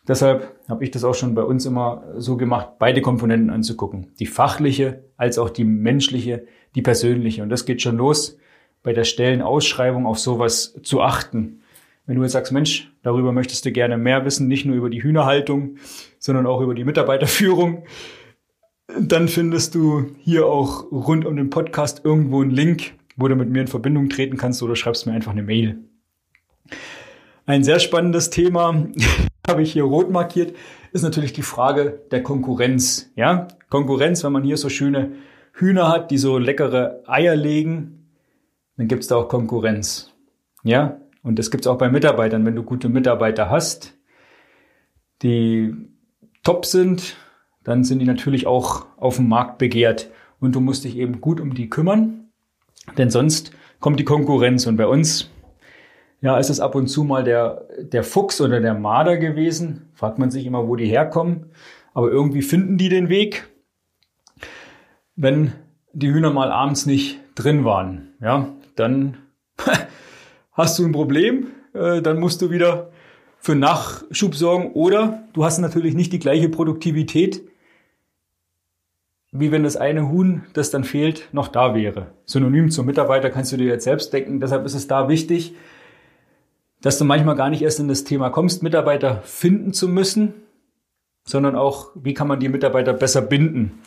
Deshalb 0.07 0.55
habe 0.69 0.83
ich 0.83 0.91
das 0.91 1.03
auch 1.03 1.15
schon 1.15 1.35
bei 1.35 1.43
uns 1.43 1.65
immer 1.65 2.03
so 2.17 2.35
gemacht, 2.35 2.71
beide 2.79 3.01
Komponenten 3.01 3.49
anzugucken. 3.49 4.13
Die 4.19 4.25
fachliche 4.25 5.03
als 5.15 5.37
auch 5.37 5.49
die 5.49 5.63
menschliche, 5.63 6.45
die 6.75 6.81
persönliche. 6.81 7.43
Und 7.43 7.49
das 7.49 7.65
geht 7.65 7.81
schon 7.81 7.97
los, 7.97 8.37
bei 8.83 8.93
der 8.93 9.05
Stellenausschreibung 9.05 10.05
auf 10.05 10.19
sowas 10.19 10.77
zu 10.83 11.01
achten. 11.01 11.61
Wenn 12.05 12.17
du 12.17 12.21
jetzt 12.23 12.33
sagst, 12.33 12.51
Mensch, 12.51 12.91
darüber 13.01 13.31
möchtest 13.31 13.65
du 13.65 13.71
gerne 13.71 13.97
mehr 13.97 14.25
wissen, 14.25 14.49
nicht 14.49 14.65
nur 14.65 14.75
über 14.75 14.89
die 14.89 15.01
Hühnerhaltung, 15.01 15.77
sondern 16.19 16.45
auch 16.45 16.59
über 16.59 16.75
die 16.75 16.83
Mitarbeiterführung, 16.83 17.85
dann 18.99 19.29
findest 19.29 19.75
du 19.75 20.11
hier 20.19 20.45
auch 20.45 20.91
rund 20.91 21.25
um 21.25 21.37
den 21.37 21.49
Podcast 21.49 22.01
irgendwo 22.03 22.41
einen 22.41 22.51
Link, 22.51 22.93
wo 23.15 23.29
du 23.29 23.35
mit 23.35 23.49
mir 23.49 23.61
in 23.61 23.67
Verbindung 23.67 24.09
treten 24.09 24.35
kannst 24.35 24.61
oder 24.61 24.75
schreibst 24.75 25.05
mir 25.05 25.13
einfach 25.13 25.31
eine 25.31 25.43
Mail. 25.43 25.79
Ein 27.45 27.63
sehr 27.63 27.79
spannendes 27.79 28.29
Thema, 28.29 28.87
habe 29.47 29.61
ich 29.63 29.71
hier 29.71 29.83
rot 29.83 30.11
markiert, 30.11 30.55
ist 30.91 31.03
natürlich 31.03 31.33
die 31.33 31.41
Frage 31.41 32.01
der 32.11 32.21
Konkurrenz. 32.21 33.11
Ja, 33.15 33.47
Konkurrenz, 33.69 34.23
wenn 34.23 34.33
man 34.33 34.43
hier 34.43 34.57
so 34.57 34.69
schöne 34.69 35.13
Hühner 35.53 35.89
hat, 35.89 36.11
die 36.11 36.17
so 36.17 36.37
leckere 36.37 37.03
Eier 37.07 37.35
legen, 37.35 38.02
dann 38.77 38.87
gibt 38.87 39.03
es 39.03 39.07
da 39.07 39.15
auch 39.15 39.29
Konkurrenz. 39.29 40.11
Ja, 40.63 40.99
und 41.21 41.39
das 41.39 41.51
gibt 41.51 41.65
es 41.65 41.67
auch 41.67 41.77
bei 41.77 41.89
Mitarbeitern. 41.89 42.45
Wenn 42.45 42.55
du 42.55 42.63
gute 42.63 42.89
Mitarbeiter 42.89 43.49
hast, 43.49 43.93
die 45.21 45.73
top 46.43 46.65
sind, 46.65 47.15
dann 47.63 47.83
sind 47.83 47.99
die 47.99 48.05
natürlich 48.05 48.45
auch 48.45 48.85
auf 48.97 49.17
dem 49.17 49.29
Markt 49.29 49.57
begehrt. 49.57 50.09
Und 50.39 50.55
du 50.55 50.59
musst 50.59 50.83
dich 50.83 50.97
eben 50.97 51.21
gut 51.21 51.39
um 51.39 51.53
die 51.53 51.69
kümmern, 51.69 52.29
denn 52.97 53.09
sonst 53.09 53.53
kommt 53.79 53.99
die 53.99 54.05
Konkurrenz. 54.05 54.65
Und 54.65 54.75
bei 54.75 54.87
uns, 54.87 55.29
ja, 56.19 56.37
ist 56.37 56.49
es 56.49 56.59
ab 56.59 56.75
und 56.75 56.87
zu 56.87 57.05
mal 57.05 57.23
der, 57.23 57.67
der 57.79 58.03
Fuchs 58.03 58.41
oder 58.41 58.59
der 58.59 58.73
Marder 58.73 59.17
gewesen. 59.17 59.89
Fragt 59.93 60.19
man 60.19 60.31
sich 60.31 60.45
immer, 60.45 60.67
wo 60.67 60.75
die 60.75 60.87
herkommen. 60.87 61.51
Aber 61.93 62.09
irgendwie 62.09 62.41
finden 62.41 62.77
die 62.77 62.89
den 62.89 63.07
Weg, 63.07 63.47
wenn 65.15 65.53
die 65.93 66.11
Hühner 66.11 66.33
mal 66.33 66.51
abends 66.51 66.85
nicht 66.85 67.19
drin 67.35 67.63
waren. 67.63 68.09
Ja, 68.19 68.49
dann 68.75 69.17
hast 70.51 70.79
du 70.79 70.85
ein 70.85 70.91
Problem. 70.91 71.47
Äh, 71.73 72.01
dann 72.01 72.19
musst 72.19 72.41
du 72.41 72.49
wieder 72.49 72.91
für 73.39 73.55
Nachschub 73.55 74.35
sorgen 74.35 74.71
oder 74.73 75.23
du 75.33 75.43
hast 75.43 75.57
natürlich 75.59 75.95
nicht 75.95 76.13
die 76.13 76.19
gleiche 76.19 76.49
Produktivität, 76.49 77.41
wie 79.31 79.51
wenn 79.51 79.63
das 79.63 79.75
eine 79.75 80.09
Huhn, 80.09 80.43
das 80.53 80.69
dann 80.69 80.83
fehlt, 80.83 81.27
noch 81.33 81.47
da 81.47 81.75
wäre. 81.75 82.13
Synonym 82.25 82.69
zum 82.69 82.85
Mitarbeiter 82.85 83.29
kannst 83.31 83.51
du 83.51 83.57
dir 83.57 83.67
jetzt 83.67 83.83
selbst 83.83 84.13
denken. 84.13 84.39
Deshalb 84.39 84.63
ist 84.65 84.75
es 84.75 84.87
da 84.87 85.09
wichtig, 85.09 85.55
dass 86.81 86.97
du 86.97 87.05
manchmal 87.05 87.35
gar 87.35 87.49
nicht 87.49 87.63
erst 87.63 87.79
in 87.79 87.87
das 87.87 88.03
Thema 88.03 88.29
kommst, 88.29 88.61
Mitarbeiter 88.61 89.21
finden 89.23 89.73
zu 89.73 89.89
müssen, 89.89 90.33
sondern 91.25 91.55
auch, 91.55 91.91
wie 91.95 92.13
kann 92.13 92.27
man 92.27 92.39
die 92.39 92.49
Mitarbeiter 92.49 92.93
besser 92.93 93.21
binden. 93.21 93.79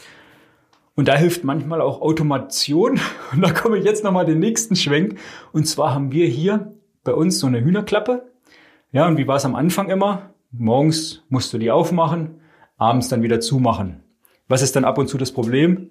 Und 0.97 1.09
da 1.09 1.15
hilft 1.15 1.45
manchmal 1.45 1.81
auch 1.81 2.01
Automation. 2.01 2.99
Und 3.33 3.43
da 3.43 3.53
komme 3.53 3.79
ich 3.79 3.85
jetzt 3.85 4.03
nochmal 4.03 4.27
den 4.27 4.41
nächsten 4.41 4.75
Schwenk. 4.75 5.19
Und 5.53 5.69
zwar 5.69 5.95
haben 5.95 6.11
wir 6.11 6.27
hier 6.27 6.75
bei 7.05 7.13
uns 7.13 7.39
so 7.39 7.47
eine 7.47 7.61
Hühnerklappe. 7.61 8.33
Ja, 8.91 9.07
und 9.07 9.19
wie 9.19 9.29
war 9.29 9.37
es 9.37 9.45
am 9.45 9.55
Anfang 9.55 9.91
immer? 9.91 10.31
Morgens 10.51 11.23
musst 11.29 11.53
du 11.53 11.59
die 11.59 11.71
aufmachen, 11.71 12.41
abends 12.79 13.09
dann 13.09 13.23
wieder 13.23 13.41
zumachen. 13.41 14.03
Was 14.49 14.63
ist 14.63 14.75
dann 14.75 14.85
ab 14.85 14.97
und 14.97 15.09
zu 15.09 15.19
das 15.19 15.33
Problem? 15.33 15.91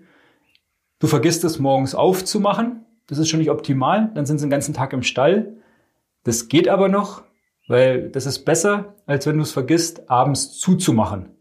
Du 0.99 1.07
vergisst 1.07 1.43
es 1.43 1.59
morgens 1.59 1.93
aufzumachen. 1.93 2.85
Das 3.07 3.19
ist 3.19 3.29
schon 3.29 3.39
nicht 3.39 3.51
optimal. 3.51 4.11
Dann 4.15 4.25
sind 4.25 4.39
sie 4.39 4.45
den 4.45 4.49
ganzen 4.49 4.73
Tag 4.73 4.91
im 4.93 5.03
Stall. 5.03 5.57
Das 6.23 6.47
geht 6.47 6.67
aber 6.67 6.89
noch, 6.89 7.21
weil 7.67 8.09
das 8.09 8.25
ist 8.25 8.39
besser, 8.43 8.95
als 9.05 9.27
wenn 9.27 9.37
du 9.37 9.43
es 9.43 9.51
vergisst, 9.51 10.09
abends 10.09 10.57
zuzumachen. 10.57 11.34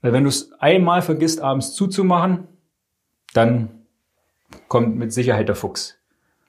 Weil 0.00 0.12
wenn 0.12 0.24
du 0.24 0.28
es 0.28 0.52
einmal 0.60 1.02
vergisst, 1.02 1.40
abends 1.40 1.74
zuzumachen, 1.74 2.46
dann 3.34 3.70
kommt 4.68 4.96
mit 4.96 5.12
Sicherheit 5.12 5.48
der 5.48 5.56
Fuchs. 5.56 5.98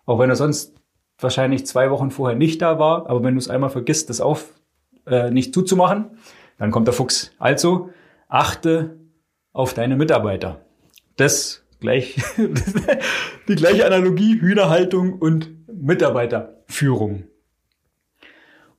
Auch 0.06 0.20
wenn 0.20 0.30
er 0.30 0.36
sonst 0.36 0.76
wahrscheinlich 1.20 1.66
zwei 1.66 1.92
Wochen 1.92 2.12
vorher 2.12 2.38
nicht 2.38 2.62
da 2.62 2.80
war, 2.80 3.10
aber 3.10 3.24
wenn 3.24 3.36
du 3.36 3.40
es 3.40 3.50
einmal 3.50 3.70
vergisst, 3.70 4.10
das 4.10 4.22
auf 4.22 4.54
äh, 5.06 5.32
nicht 5.32 5.54
zuzumachen, 5.54 6.18
dann 6.58 6.72
kommt 6.72 6.88
der 6.88 6.94
Fuchs. 6.94 7.32
Also 7.40 7.90
achte 8.28 8.98
auf 9.54 9.74
deine 9.74 9.96
Mitarbeiter. 9.96 10.62
Das 11.16 11.64
gleich 11.80 12.22
die 13.48 13.56
gleiche 13.56 13.86
Analogie 13.86 14.40
Hühnerhaltung 14.40 15.14
und 15.14 15.50
Mitarbeiterführung. 15.68 17.24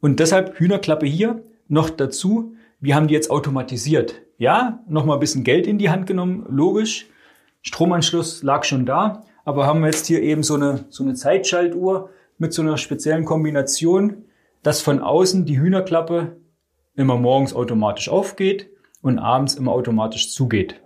Und 0.00 0.20
deshalb 0.20 0.58
Hühnerklappe 0.58 1.06
hier 1.06 1.42
noch 1.68 1.90
dazu. 1.90 2.54
Wir 2.80 2.94
haben 2.94 3.08
die 3.08 3.14
jetzt 3.14 3.30
automatisiert. 3.30 4.22
Ja, 4.40 4.82
noch 4.88 5.04
mal 5.04 5.12
ein 5.12 5.20
bisschen 5.20 5.44
Geld 5.44 5.66
in 5.66 5.76
die 5.76 5.90
Hand 5.90 6.06
genommen, 6.06 6.46
logisch. 6.48 7.08
Stromanschluss 7.60 8.42
lag 8.42 8.64
schon 8.64 8.86
da, 8.86 9.26
aber 9.44 9.66
haben 9.66 9.80
wir 9.80 9.88
jetzt 9.88 10.06
hier 10.06 10.22
eben 10.22 10.42
so 10.42 10.54
eine, 10.54 10.86
so 10.88 11.04
eine 11.04 11.12
Zeitschaltuhr 11.12 12.08
mit 12.38 12.54
so 12.54 12.62
einer 12.62 12.78
speziellen 12.78 13.26
Kombination, 13.26 14.24
dass 14.62 14.80
von 14.80 15.00
außen 15.00 15.44
die 15.44 15.58
Hühnerklappe 15.58 16.38
immer 16.96 17.18
morgens 17.18 17.52
automatisch 17.52 18.08
aufgeht 18.08 18.70
und 19.02 19.18
abends 19.18 19.56
immer 19.56 19.72
automatisch 19.72 20.32
zugeht. 20.32 20.80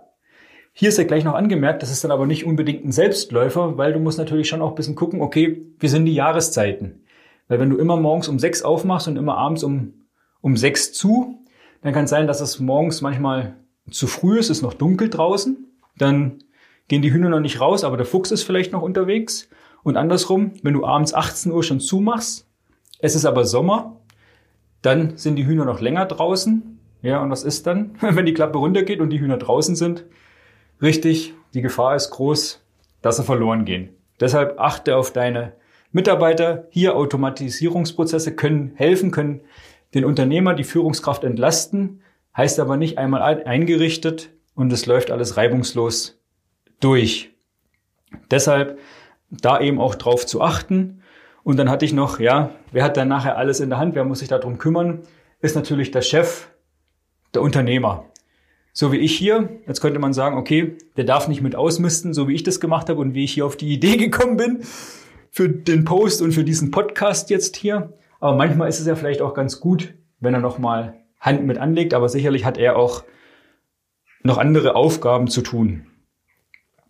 Hier 0.73 0.89
ist 0.89 0.97
ja 0.97 1.05
gleich 1.05 1.23
noch 1.23 1.35
angemerkt, 1.35 1.81
das 1.81 1.91
ist 1.91 2.03
dann 2.03 2.11
aber 2.11 2.25
nicht 2.25 2.45
unbedingt 2.45 2.83
ein 2.83 2.91
Selbstläufer, 2.91 3.77
weil 3.77 3.93
du 3.93 3.99
musst 3.99 4.17
natürlich 4.17 4.49
schon 4.49 4.61
auch 4.61 4.71
ein 4.71 4.75
bisschen 4.75 4.95
gucken, 4.95 5.21
okay, 5.21 5.65
wie 5.79 5.87
sind 5.87 6.03
die 6.03 6.13
Jahreszeiten? 6.13 7.05
Weil 7.47 7.61
wenn 7.61 7.69
du 7.69 7.77
immer 7.77 7.95
morgens 7.95 8.27
um 8.27 8.37
sechs 8.37 8.63
aufmachst 8.63 9.07
und 9.07 9.15
immer 9.15 9.37
abends 9.37 9.63
um, 9.63 9.93
um 10.41 10.57
sechs 10.57 10.91
zu, 10.91 11.39
dann 11.85 11.93
kann 11.93 12.05
es 12.05 12.09
sein, 12.09 12.25
dass 12.25 12.41
es 12.41 12.59
morgens 12.59 13.01
manchmal 13.01 13.57
zu 13.91 14.07
früh 14.07 14.39
ist, 14.39 14.49
es 14.49 14.57
ist 14.57 14.63
noch 14.63 14.73
dunkel 14.73 15.07
draußen. 15.07 15.67
Dann 15.99 16.39
gehen 16.87 17.03
die 17.03 17.13
Hühner 17.13 17.29
noch 17.29 17.41
nicht 17.41 17.61
raus, 17.61 17.83
aber 17.83 17.95
der 17.95 18.07
Fuchs 18.07 18.31
ist 18.31 18.41
vielleicht 18.41 18.71
noch 18.71 18.81
unterwegs. 18.81 19.49
Und 19.83 19.95
andersrum, 19.95 20.53
wenn 20.63 20.73
du 20.73 20.83
abends 20.83 21.13
18 21.13 21.51
Uhr 21.51 21.61
schon 21.61 21.79
zumachst, 21.79 22.47
es 22.97 23.13
ist 23.13 23.25
aber 23.25 23.45
Sommer, 23.45 23.97
dann 24.81 25.15
sind 25.15 25.35
die 25.35 25.45
Hühner 25.45 25.63
noch 25.63 25.79
länger 25.79 26.07
draußen. 26.07 26.79
Ja, 27.03 27.21
und 27.21 27.29
was 27.29 27.43
ist 27.43 27.67
dann, 27.67 27.91
wenn 28.01 28.25
die 28.25 28.33
Klappe 28.33 28.57
runtergeht 28.57 28.99
und 28.99 29.11
die 29.11 29.19
Hühner 29.19 29.37
draußen 29.37 29.75
sind? 29.75 30.05
Richtig, 30.81 31.35
die 31.53 31.61
Gefahr 31.61 31.95
ist 31.95 32.09
groß, 32.09 32.63
dass 33.03 33.17
sie 33.17 33.23
verloren 33.23 33.63
gehen. 33.63 33.89
Deshalb 34.19 34.59
achte 34.59 34.97
auf 34.97 35.13
deine 35.13 35.53
Mitarbeiter. 35.91 36.65
Hier 36.71 36.95
Automatisierungsprozesse 36.95 38.35
können 38.35 38.71
helfen, 38.73 39.11
können 39.11 39.41
den 39.95 40.05
Unternehmer, 40.05 40.53
die 40.53 40.63
Führungskraft 40.63 41.23
entlasten, 41.23 42.01
heißt 42.35 42.59
aber 42.59 42.77
nicht 42.77 42.97
einmal 42.97 43.43
eingerichtet 43.43 44.29
und 44.53 44.71
es 44.71 44.85
läuft 44.85 45.09
alles 45.09 45.37
reibungslos 45.37 46.21
durch. 46.79 47.31
Deshalb 48.29 48.77
da 49.29 49.59
eben 49.59 49.79
auch 49.79 49.95
drauf 49.95 50.25
zu 50.25 50.41
achten. 50.41 51.01
Und 51.43 51.57
dann 51.57 51.69
hatte 51.69 51.85
ich 51.85 51.93
noch, 51.93 52.19
ja, 52.19 52.51
wer 52.71 52.83
hat 52.83 52.97
dann 52.97 53.07
nachher 53.07 53.37
alles 53.37 53.59
in 53.59 53.69
der 53.69 53.79
Hand, 53.79 53.95
wer 53.95 54.03
muss 54.03 54.19
sich 54.19 54.27
darum 54.27 54.57
kümmern, 54.57 55.03
ist 55.41 55.55
natürlich 55.55 55.91
der 55.91 56.01
Chef, 56.01 56.49
der 57.33 57.41
Unternehmer. 57.41 58.05
So 58.73 58.91
wie 58.91 58.97
ich 58.97 59.15
hier, 59.15 59.61
jetzt 59.67 59.79
könnte 59.79 59.99
man 59.99 60.13
sagen, 60.13 60.37
okay, 60.37 60.77
der 60.97 61.05
darf 61.05 61.27
nicht 61.27 61.41
mit 61.41 61.55
ausmisten, 61.55 62.13
so 62.13 62.27
wie 62.27 62.33
ich 62.33 62.43
das 62.43 62.59
gemacht 62.59 62.89
habe 62.89 62.99
und 62.99 63.13
wie 63.13 63.23
ich 63.23 63.33
hier 63.33 63.45
auf 63.45 63.55
die 63.55 63.71
Idee 63.71 63.97
gekommen 63.97 64.37
bin 64.37 64.63
für 65.31 65.49
den 65.49 65.85
Post 65.85 66.21
und 66.21 66.33
für 66.33 66.43
diesen 66.43 66.71
Podcast 66.71 67.29
jetzt 67.29 67.55
hier. 67.55 67.93
Aber 68.25 68.35
manchmal 68.35 68.67
ist 68.69 68.79
es 68.79 68.87
ja 68.87 68.95
vielleicht 68.95 69.21
auch 69.21 69.35
ganz 69.35 69.59
gut, 69.59 69.93
wenn 70.19 70.33
er 70.33 70.39
nochmal 70.39 70.95
Hand 71.19 71.45
mit 71.45 71.59
anlegt, 71.59 71.93
aber 71.93 72.09
sicherlich 72.09 72.43
hat 72.43 72.57
er 72.57 72.75
auch 72.75 73.03
noch 74.23 74.39
andere 74.39 74.75
Aufgaben 74.75 75.27
zu 75.27 75.43
tun. 75.43 75.85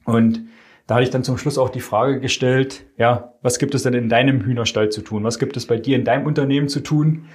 Und 0.05 0.45
da 0.87 0.95
hatte 0.95 1.03
ich 1.03 1.09
dann 1.09 1.25
zum 1.25 1.37
Schluss 1.37 1.57
auch 1.57 1.67
die 1.67 1.81
Frage 1.81 2.21
gestellt, 2.21 2.85
ja, 2.97 3.33
was 3.41 3.59
gibt 3.59 3.75
es 3.75 3.83
denn 3.83 3.93
in 3.93 4.07
deinem 4.07 4.45
Hühnerstall 4.45 4.91
zu 4.91 5.01
tun? 5.01 5.25
Was 5.25 5.37
gibt 5.37 5.57
es 5.57 5.67
bei 5.67 5.75
dir 5.75 5.97
in 5.97 6.05
deinem 6.05 6.25
Unternehmen 6.25 6.69
zu 6.69 6.79
tun? 6.79 7.27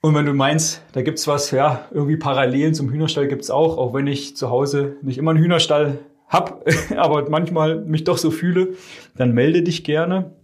Und 0.00 0.14
wenn 0.14 0.24
du 0.24 0.34
meinst, 0.34 0.84
da 0.92 1.02
gibt's 1.02 1.26
was, 1.26 1.50
ja, 1.50 1.88
irgendwie 1.90 2.16
Parallelen 2.16 2.74
zum 2.74 2.90
Hühnerstall 2.90 3.26
gibt's 3.26 3.50
auch, 3.50 3.76
auch 3.76 3.92
wenn 3.92 4.06
ich 4.06 4.36
zu 4.36 4.50
Hause 4.50 4.98
nicht 5.02 5.18
immer 5.18 5.32
einen 5.32 5.40
Hühnerstall 5.40 5.98
hab, 6.28 6.64
aber 6.96 7.28
manchmal 7.28 7.80
mich 7.80 8.04
doch 8.04 8.18
so 8.18 8.30
fühle, 8.30 8.74
dann 9.16 9.32
melde 9.32 9.64
dich 9.64 9.82
gerne. 9.82 10.37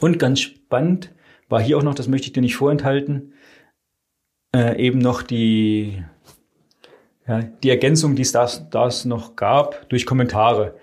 Und 0.00 0.18
ganz 0.18 0.40
spannend 0.40 1.12
war 1.48 1.60
hier 1.60 1.78
auch 1.78 1.82
noch, 1.82 1.94
das 1.94 2.08
möchte 2.08 2.26
ich 2.26 2.32
dir 2.32 2.40
nicht 2.40 2.56
vorenthalten, 2.56 3.32
äh, 4.54 4.78
eben 4.78 4.98
noch 4.98 5.22
die, 5.22 6.02
ja, 7.26 7.40
die 7.62 7.70
Ergänzung, 7.70 8.16
die 8.16 8.22
es 8.22 8.32
das, 8.32 8.68
das 8.70 9.04
noch 9.04 9.36
gab, 9.36 9.88
durch 9.88 10.06
Kommentare. 10.06 10.74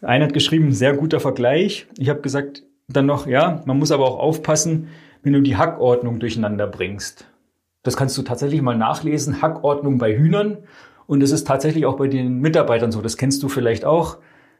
Einer 0.00 0.26
hat 0.26 0.32
geschrieben, 0.32 0.72
sehr 0.72 0.94
guter 0.94 1.20
Vergleich. 1.20 1.86
Ich 1.98 2.08
habe 2.08 2.20
gesagt, 2.20 2.62
dann 2.88 3.06
noch, 3.06 3.26
ja, 3.26 3.62
man 3.66 3.78
muss 3.78 3.92
aber 3.92 4.06
auch 4.06 4.18
aufpassen, 4.18 4.88
wenn 5.22 5.32
du 5.32 5.42
die 5.42 5.56
Hackordnung 5.56 6.20
durcheinander 6.20 6.66
bringst. 6.66 7.26
Das 7.82 7.96
kannst 7.96 8.16
du 8.16 8.22
tatsächlich 8.22 8.62
mal 8.62 8.76
nachlesen, 8.76 9.42
Hackordnung 9.42 9.98
bei 9.98 10.16
Hühnern. 10.16 10.58
Und 11.06 11.22
es 11.22 11.30
ist 11.30 11.46
tatsächlich 11.46 11.86
auch 11.86 11.96
bei 11.96 12.06
den 12.06 12.38
Mitarbeitern 12.40 12.92
so. 12.92 13.00
Das 13.00 13.16
kennst 13.16 13.42
du 13.42 13.48
vielleicht 13.48 13.84
auch. 13.84 14.18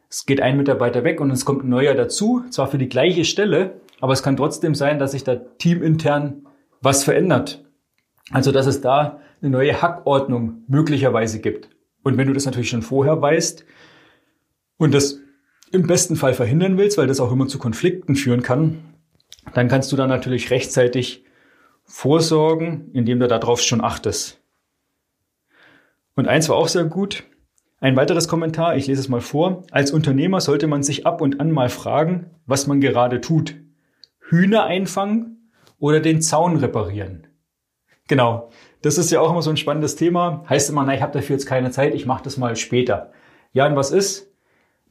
Es 0.09 0.25
geht 0.25 0.41
ein 0.41 0.57
Mitarbeiter 0.57 1.03
weg 1.03 1.21
und 1.21 1.29
es 1.29 1.45
kommt 1.45 1.63
ein 1.63 1.69
neuer 1.69 1.93
dazu, 1.93 2.43
zwar 2.49 2.67
für 2.67 2.79
die 2.79 2.89
gleiche 2.89 3.25
Stelle, 3.25 3.79
aber 4.01 4.13
es 4.13 4.23
kann 4.23 4.37
trotzdem 4.37 4.73
sein, 4.73 4.97
dass 4.97 5.11
sich 5.11 5.23
da 5.23 5.35
teamintern 5.35 6.47
was 6.81 7.03
verändert. 7.03 7.63
Also, 8.31 8.51
dass 8.51 8.65
es 8.65 8.81
da 8.81 9.21
eine 9.41 9.51
neue 9.51 9.81
Hackordnung 9.81 10.63
möglicherweise 10.67 11.39
gibt. 11.39 11.69
Und 12.03 12.17
wenn 12.17 12.27
du 12.27 12.33
das 12.33 12.45
natürlich 12.45 12.69
schon 12.69 12.81
vorher 12.81 13.21
weißt 13.21 13.65
und 14.77 14.93
das 14.93 15.19
im 15.71 15.85
besten 15.85 16.15
Fall 16.15 16.33
verhindern 16.33 16.77
willst, 16.77 16.97
weil 16.97 17.07
das 17.07 17.19
auch 17.19 17.31
immer 17.31 17.47
zu 17.47 17.59
Konflikten 17.59 18.15
führen 18.15 18.41
kann, 18.41 18.79
dann 19.53 19.67
kannst 19.67 19.91
du 19.91 19.95
da 19.95 20.07
natürlich 20.07 20.49
rechtzeitig 20.51 21.23
vorsorgen, 21.83 22.89
indem 22.93 23.19
du 23.19 23.27
darauf 23.27 23.61
schon 23.61 23.81
achtest. 23.81 24.41
Und 26.15 26.27
eins 26.27 26.49
war 26.49 26.55
auch 26.55 26.67
sehr 26.67 26.85
gut. 26.85 27.23
Ein 27.81 27.95
weiteres 27.95 28.27
Kommentar, 28.27 28.75
ich 28.75 28.87
lese 28.87 28.99
es 28.99 29.07
mal 29.07 29.21
vor. 29.21 29.63
Als 29.71 29.91
Unternehmer 29.91 30.41
sollte 30.41 30.67
man 30.67 30.83
sich 30.83 31.05
ab 31.05 31.21
und 31.21 31.39
an 31.39 31.51
mal 31.51 31.69
fragen, 31.69 32.31
was 32.45 32.67
man 32.67 32.81
gerade 32.81 33.21
tut. 33.21 33.55
Hühner 34.19 34.65
einfangen 34.65 35.51
oder 35.79 36.01
den 36.01 36.21
Zaun 36.21 36.57
reparieren? 36.57 37.27
Genau. 38.07 38.49
Das 38.81 38.97
ist 38.97 39.11
ja 39.11 39.21
auch 39.21 39.31
immer 39.31 39.41
so 39.41 39.49
ein 39.49 39.57
spannendes 39.57 39.95
Thema. 39.95 40.43
Heißt 40.49 40.69
immer, 40.69 40.83
na, 40.83 40.93
ich 40.93 41.01
habe 41.01 41.13
dafür 41.13 41.35
jetzt 41.35 41.45
keine 41.45 41.71
Zeit, 41.71 41.93
ich 41.93 42.05
mache 42.05 42.23
das 42.23 42.37
mal 42.37 42.55
später. 42.55 43.11
Ja, 43.53 43.65
und 43.65 43.75
was 43.75 43.91
ist? 43.91 44.29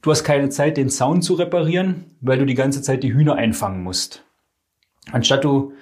Du 0.01 0.11
hast 0.11 0.25
keine 0.25 0.49
Zeit, 0.49 0.77
den 0.77 0.89
Zaun 0.89 1.21
zu 1.21 1.35
reparieren, 1.35 2.05
weil 2.21 2.39
du 2.39 2.47
die 2.47 2.55
ganze 2.55 2.81
Zeit 2.83 3.03
die 3.03 3.13
Hühner 3.13 3.35
einfangen 3.35 3.83
musst. 3.83 4.25
Anstatt 5.11 5.45
du 5.45 5.73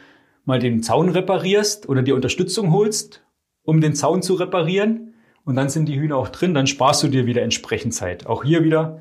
mal 0.45 0.59
den 0.59 0.83
Zaun 0.83 1.09
reparierst 1.09 1.89
oder 1.89 2.03
dir 2.03 2.15
Unterstützung 2.15 2.73
holst, 2.73 3.23
um 3.63 3.81
den 3.81 3.95
Zaun 3.95 4.23
zu 4.23 4.35
reparieren, 4.35 5.15
und 5.47 5.55
dann 5.55 5.71
sind 5.71 5.87
die 5.87 5.99
Hühner 5.99 6.17
auch 6.17 6.29
drin, 6.29 6.53
dann 6.53 6.67
sparst 6.67 7.03
du 7.05 7.09
dir 7.09 7.25
wieder 7.25 7.41
entsprechend 7.41 7.95
Zeit. 7.95 8.27
Auch 8.27 8.45
hier 8.45 8.65
wieder 8.65 8.99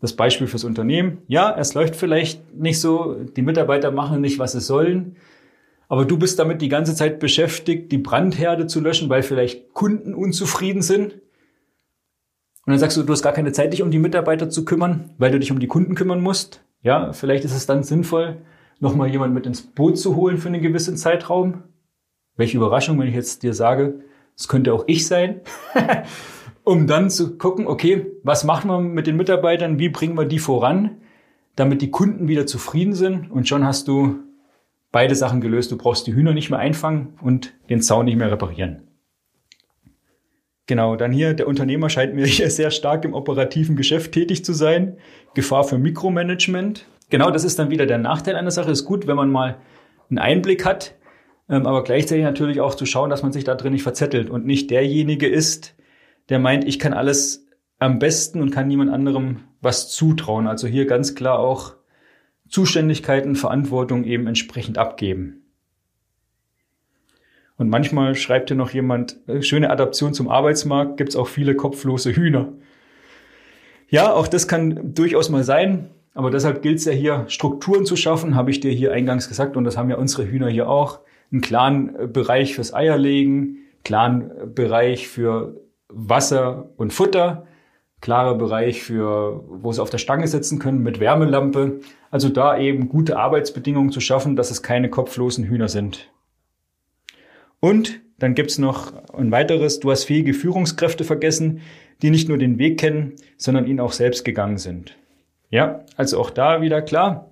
das 0.00 0.14
Beispiel 0.14 0.48
fürs 0.48 0.64
Unternehmen. 0.64 1.18
Ja, 1.28 1.56
es 1.56 1.74
läuft 1.74 1.96
vielleicht 1.96 2.54
nicht 2.54 2.80
so, 2.80 3.14
die 3.14 3.42
Mitarbeiter 3.42 3.92
machen 3.92 4.20
nicht, 4.20 4.38
was 4.38 4.52
sie 4.52 4.60
sollen, 4.60 5.16
aber 5.88 6.04
du 6.04 6.18
bist 6.18 6.40
damit 6.40 6.60
die 6.60 6.68
ganze 6.68 6.96
Zeit 6.96 7.20
beschäftigt, 7.20 7.92
die 7.92 7.98
Brandherde 7.98 8.66
zu 8.66 8.80
löschen, 8.80 9.08
weil 9.08 9.22
vielleicht 9.22 9.72
Kunden 9.72 10.12
unzufrieden 10.12 10.82
sind. 10.82 11.14
Und 11.14 12.72
dann 12.72 12.80
sagst 12.80 12.96
du, 12.96 13.04
du 13.04 13.12
hast 13.12 13.22
gar 13.22 13.32
keine 13.32 13.52
Zeit, 13.52 13.72
dich 13.72 13.82
um 13.82 13.92
die 13.92 14.00
Mitarbeiter 14.00 14.50
zu 14.50 14.64
kümmern, 14.64 15.14
weil 15.18 15.30
du 15.30 15.38
dich 15.38 15.52
um 15.52 15.60
die 15.60 15.68
Kunden 15.68 15.94
kümmern 15.94 16.20
musst. 16.20 16.64
Ja, 16.82 17.12
vielleicht 17.12 17.44
ist 17.44 17.54
es 17.54 17.66
dann 17.66 17.84
sinnvoll, 17.84 18.38
nochmal 18.80 19.08
jemand 19.08 19.34
mit 19.34 19.46
ins 19.46 19.62
Boot 19.62 19.98
zu 19.98 20.16
holen 20.16 20.38
für 20.38 20.48
einen 20.48 20.62
gewissen 20.62 20.96
Zeitraum. 20.96 21.62
Welche 22.34 22.56
Überraschung, 22.56 22.98
wenn 22.98 23.06
ich 23.06 23.14
jetzt 23.14 23.44
dir 23.44 23.54
sage, 23.54 24.00
es 24.36 24.48
könnte 24.48 24.72
auch 24.72 24.84
ich 24.86 25.06
sein. 25.06 25.40
um 26.66 26.88
dann 26.88 27.10
zu 27.10 27.38
gucken, 27.38 27.68
okay, 27.68 28.06
was 28.24 28.42
machen 28.42 28.68
wir 28.68 28.80
mit 28.80 29.06
den 29.06 29.16
Mitarbeitern, 29.16 29.78
wie 29.78 29.88
bringen 29.88 30.18
wir 30.18 30.24
die 30.24 30.40
voran, 30.40 30.96
damit 31.54 31.80
die 31.80 31.92
Kunden 31.92 32.26
wieder 32.26 32.44
zufrieden 32.44 32.92
sind 32.92 33.30
und 33.30 33.46
schon 33.46 33.64
hast 33.64 33.86
du 33.86 34.16
beide 34.90 35.14
Sachen 35.14 35.40
gelöst. 35.40 35.70
Du 35.70 35.78
brauchst 35.78 36.08
die 36.08 36.14
Hühner 36.14 36.34
nicht 36.34 36.50
mehr 36.50 36.58
einfangen 36.58 37.14
und 37.22 37.54
den 37.70 37.82
Zaun 37.82 38.06
nicht 38.06 38.16
mehr 38.16 38.32
reparieren. 38.32 38.82
Genau, 40.66 40.96
dann 40.96 41.12
hier, 41.12 41.34
der 41.34 41.46
Unternehmer 41.46 41.88
scheint 41.88 42.16
mir 42.16 42.26
hier 42.26 42.50
sehr 42.50 42.72
stark 42.72 43.04
im 43.04 43.14
operativen 43.14 43.76
Geschäft 43.76 44.10
tätig 44.10 44.44
zu 44.44 44.52
sein. 44.52 44.96
Gefahr 45.34 45.62
für 45.62 45.78
Mikromanagement. 45.78 46.86
Genau, 47.10 47.30
das 47.30 47.44
ist 47.44 47.60
dann 47.60 47.70
wieder 47.70 47.86
der 47.86 47.98
Nachteil 47.98 48.34
einer 48.34 48.50
Sache. 48.50 48.72
Ist 48.72 48.84
gut, 48.84 49.06
wenn 49.06 49.14
man 49.14 49.30
mal 49.30 49.58
einen 50.10 50.18
Einblick 50.18 50.64
hat, 50.64 50.95
ähm, 51.48 51.66
aber 51.66 51.84
gleichzeitig 51.84 52.24
natürlich 52.24 52.60
auch 52.60 52.74
zu 52.74 52.86
schauen, 52.86 53.10
dass 53.10 53.22
man 53.22 53.32
sich 53.32 53.44
da 53.44 53.54
drin 53.54 53.72
nicht 53.72 53.82
verzettelt 53.82 54.30
und 54.30 54.46
nicht 54.46 54.70
derjenige 54.70 55.28
ist, 55.28 55.74
der 56.28 56.38
meint, 56.38 56.64
ich 56.64 56.78
kann 56.78 56.92
alles 56.92 57.46
am 57.78 57.98
besten 57.98 58.40
und 58.40 58.50
kann 58.50 58.68
niemand 58.68 58.90
anderem 58.90 59.40
was 59.60 59.90
zutrauen. 59.90 60.46
Also 60.46 60.66
hier 60.66 60.86
ganz 60.86 61.14
klar 61.14 61.38
auch 61.38 61.74
Zuständigkeiten, 62.48 63.36
Verantwortung 63.36 64.04
eben 64.04 64.26
entsprechend 64.26 64.78
abgeben. 64.78 65.42
Und 67.58 67.68
manchmal 67.68 68.14
schreibt 68.14 68.50
hier 68.50 68.56
noch 68.56 68.70
jemand, 68.70 69.16
äh, 69.28 69.42
schöne 69.42 69.70
Adaption 69.70 70.14
zum 70.14 70.28
Arbeitsmarkt, 70.28 70.96
gibt's 70.96 71.16
auch 71.16 71.28
viele 71.28 71.54
kopflose 71.54 72.14
Hühner. 72.14 72.52
Ja, 73.88 74.12
auch 74.12 74.28
das 74.28 74.48
kann 74.48 74.94
durchaus 74.94 75.30
mal 75.30 75.44
sein, 75.44 75.90
aber 76.12 76.30
deshalb 76.30 76.62
gilt 76.62 76.78
es 76.78 76.84
ja 76.84 76.92
hier, 76.92 77.24
Strukturen 77.28 77.86
zu 77.86 77.96
schaffen, 77.96 78.34
habe 78.34 78.50
ich 78.50 78.60
dir 78.60 78.72
hier 78.72 78.92
eingangs 78.92 79.28
gesagt, 79.28 79.56
und 79.56 79.64
das 79.64 79.76
haben 79.76 79.90
ja 79.90 79.96
unsere 79.96 80.26
Hühner 80.26 80.48
hier 80.48 80.68
auch. 80.68 81.00
Einen 81.36 81.42
klaren 81.42 81.94
äh, 81.96 82.06
Bereich 82.06 82.54
fürs 82.54 82.72
Eierlegen, 82.72 83.58
klaren 83.84 84.30
äh, 84.30 84.46
Bereich 84.46 85.06
für 85.06 85.60
Wasser 85.88 86.70
und 86.78 86.94
Futter, 86.94 87.46
klarer 88.00 88.36
Bereich 88.36 88.82
für, 88.82 89.44
wo 89.46 89.70
sie 89.70 89.82
auf 89.82 89.90
der 89.90 89.98
Stange 89.98 90.26
sitzen 90.28 90.58
können 90.58 90.82
mit 90.82 90.98
Wärmelampe. 90.98 91.80
Also 92.10 92.30
da 92.30 92.58
eben 92.58 92.88
gute 92.88 93.18
Arbeitsbedingungen 93.18 93.92
zu 93.92 94.00
schaffen, 94.00 94.34
dass 94.34 94.50
es 94.50 94.62
keine 94.62 94.88
kopflosen 94.88 95.44
Hühner 95.44 95.68
sind. 95.68 96.10
Und 97.60 98.00
dann 98.18 98.34
gibt's 98.34 98.56
noch 98.56 98.94
ein 99.12 99.30
weiteres, 99.30 99.78
du 99.78 99.90
hast 99.90 100.04
fähige 100.04 100.32
Führungskräfte 100.32 101.04
vergessen, 101.04 101.60
die 102.00 102.08
nicht 102.08 102.30
nur 102.30 102.38
den 102.38 102.58
Weg 102.58 102.80
kennen, 102.80 103.12
sondern 103.36 103.66
ihn 103.66 103.78
auch 103.78 103.92
selbst 103.92 104.24
gegangen 104.24 104.56
sind. 104.56 104.96
Ja, 105.50 105.84
also 105.96 106.18
auch 106.18 106.30
da 106.30 106.62
wieder 106.62 106.80
klar, 106.80 107.30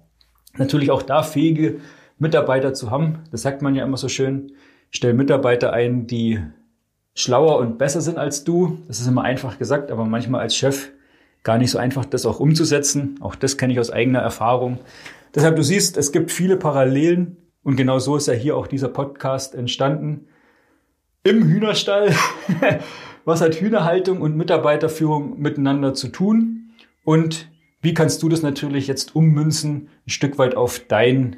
natürlich 0.58 0.90
auch 0.90 1.02
da 1.02 1.23
fähige 1.23 1.80
Mitarbeiter 2.18 2.75
zu 2.75 2.90
haben. 2.90 3.21
Das 3.30 3.42
sagt 3.42 3.62
man 3.62 3.75
ja 3.75 3.85
immer 3.85 3.97
so 3.97 4.09
schön. 4.09 4.52
Stell 4.90 5.14
Mitarbeiter 5.14 5.73
ein, 5.73 6.06
die 6.06 6.40
schlauer 7.14 7.59
und 7.59 7.78
besser 7.78 8.00
sind 8.00 8.18
als 8.18 8.44
du. 8.44 8.78
Das 8.88 9.00
ist 9.00 9.06
immer 9.06 9.23
einfach 9.23 9.59
gesagt, 9.59 9.90
aber 9.90 10.04
manchmal 10.04 10.40
als 10.40 10.56
Chef 10.56 10.90
gar 11.42 11.59
nicht 11.59 11.71
so 11.71 11.78
einfach, 11.78 12.04
das 12.04 12.26
auch 12.26 12.40
umzusetzen. 12.40 13.18
Auch 13.21 13.35
das 13.35 13.56
kenne 13.56 13.73
ich 13.73 13.80
aus 13.80 13.90
eigener 13.90 14.21
Erfahrung. 14.21 14.78
Deshalb, 15.35 15.56
du 15.56 15.62
siehst, 15.62 15.97
es 15.97 16.12
gibt 16.12 16.30
viele 16.30 16.56
Parallelen 16.56 17.37
und 17.62 17.76
genau 17.76 17.99
so 17.99 18.16
ist 18.16 18.28
ja 18.28 18.35
hier 18.35 18.56
auch 18.56 18.66
dieser 18.66 18.88
Podcast 18.88 19.54
entstanden. 19.54 20.26
Im 21.23 21.44
Hühnerstall. 21.44 22.14
Was 23.25 23.40
hat 23.40 23.54
Hühnerhaltung 23.54 24.21
und 24.21 24.37
Mitarbeiterführung 24.37 25.40
miteinander 25.40 25.94
zu 25.94 26.09
tun? 26.09 26.71
Und 27.04 27.49
wie 27.80 27.94
kannst 27.94 28.23
du 28.23 28.28
das 28.28 28.42
natürlich 28.42 28.87
jetzt 28.87 29.14
ummünzen, 29.14 29.88
ein 30.06 30.11
Stück 30.11 30.38
weit 30.38 30.56
auf 30.56 30.78
dein 30.78 31.37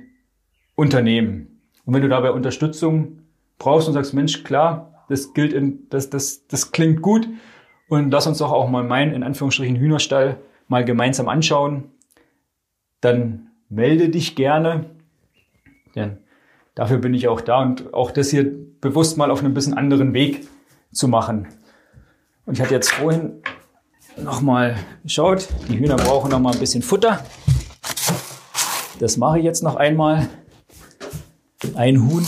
Unternehmen? 0.76 1.60
Und 1.84 1.94
wenn 1.94 2.02
du 2.02 2.08
dabei 2.08 2.30
Unterstützung 2.30 3.22
brauchst 3.58 3.88
und 3.88 3.94
sagst, 3.94 4.14
Mensch, 4.14 4.44
klar, 4.44 5.04
das 5.08 5.34
gilt 5.34 5.52
in, 5.52 5.88
das, 5.90 6.10
das, 6.10 6.46
das 6.46 6.70
klingt 6.70 7.02
gut. 7.02 7.28
Und 7.88 8.10
lass 8.10 8.26
uns 8.26 8.38
doch 8.38 8.52
auch 8.52 8.68
mal 8.68 8.84
meinen, 8.84 9.12
in 9.12 9.22
Anführungsstrichen, 9.22 9.76
Hühnerstall 9.76 10.38
mal 10.68 10.84
gemeinsam 10.84 11.28
anschauen. 11.28 11.90
Dann 13.00 13.48
melde 13.68 14.08
dich 14.08 14.36
gerne. 14.36 14.86
Denn 15.94 16.18
dafür 16.74 16.98
bin 16.98 17.14
ich 17.14 17.28
auch 17.28 17.40
da 17.40 17.62
und 17.62 17.94
auch 17.94 18.10
das 18.10 18.30
hier 18.30 18.50
bewusst 18.80 19.16
mal 19.16 19.30
auf 19.30 19.40
einem 19.40 19.54
bisschen 19.54 19.74
anderen 19.74 20.12
Weg 20.12 20.48
zu 20.92 21.08
machen. 21.08 21.48
Und 22.44 22.54
ich 22.54 22.60
hatte 22.60 22.74
jetzt 22.74 22.90
vorhin 22.90 23.42
nochmal 24.16 24.76
geschaut, 25.02 25.48
die 25.68 25.78
Hühner 25.78 25.96
brauchen 25.96 26.30
noch 26.30 26.40
mal 26.40 26.52
ein 26.52 26.58
bisschen 26.58 26.82
Futter. 26.82 27.24
Das 28.98 29.16
mache 29.16 29.38
ich 29.38 29.44
jetzt 29.44 29.62
noch 29.62 29.76
einmal. 29.76 30.28
Ein 31.76 32.08
Huhn 32.08 32.26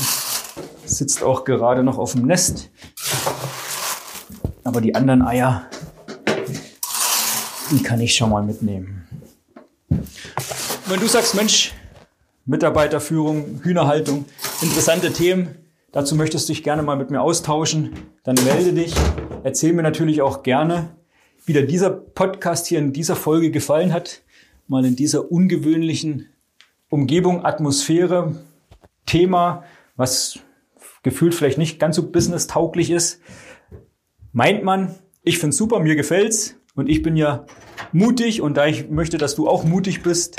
sitzt 0.85 1.23
auch 1.23 1.47
gerade 1.47 1.83
noch 1.83 1.97
auf 1.97 2.13
dem 2.13 2.27
Nest. 2.27 2.69
Aber 4.63 4.83
die 4.83 4.95
anderen 4.95 5.23
Eier, 5.23 5.65
die 7.71 7.83
kann 7.83 7.99
ich 8.03 8.15
schon 8.15 8.29
mal 8.29 8.43
mitnehmen. 8.43 9.09
Wenn 9.89 11.01
du 11.01 11.07
sagst, 11.07 11.35
Mensch, 11.35 11.73
Mitarbeiterführung, 12.45 13.61
Hühnerhaltung, 13.63 14.27
interessante 14.61 15.15
Themen, 15.15 15.55
dazu 15.93 16.15
möchtest 16.15 16.47
du 16.47 16.53
dich 16.53 16.63
gerne 16.63 16.83
mal 16.83 16.97
mit 16.97 17.11
mir 17.11 17.23
austauschen, 17.23 17.95
dann 18.25 18.37
melde 18.45 18.75
dich. 18.75 18.95
Erzähl 19.45 19.73
mir 19.73 19.83
natürlich 19.83 20.21
auch 20.21 20.43
gerne, 20.43 20.91
wie 21.47 21.55
dir 21.55 21.67
dieser 21.67 21.89
Podcast 21.89 22.67
hier 22.67 22.81
in 22.81 22.93
dieser 22.93 23.17
Folge 23.17 23.51
gefallen 23.51 23.95
hat. 23.95 24.21
Mal 24.67 24.85
in 24.85 24.95
dieser 24.95 25.33
ungewöhnlichen 25.33 26.27
Umgebung, 26.91 27.47
Atmosphäre, 27.47 28.35
Thema, 29.09 29.65
was 29.97 30.41
gefühlt 31.03 31.35
vielleicht 31.35 31.59
nicht 31.59 31.81
ganz 31.81 31.97
so 31.97 32.11
business-tauglich 32.11 32.91
ist. 32.91 33.21
Meint 34.33 34.63
man, 34.63 34.95
ich 35.23 35.39
finde 35.39 35.57
super, 35.57 35.81
mir 35.81 35.97
gefällt's 35.97 36.57
und 36.75 36.89
ich 36.89 37.03
bin 37.03 37.17
ja 37.17 37.47
mutig 37.93 38.41
und 38.41 38.57
da 38.57 38.67
ich 38.67 38.89
möchte, 38.89 39.19
dass 39.19 39.35
du 39.35 39.49
auch 39.49 39.65
mutig 39.65 40.03
bist, 40.03 40.37